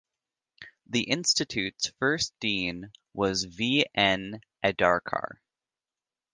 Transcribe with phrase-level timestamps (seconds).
[0.87, 3.85] The Institute's first dean was V.
[3.93, 4.41] N.
[4.63, 5.35] Adarkar.